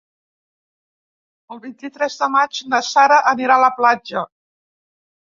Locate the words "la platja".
3.65-4.25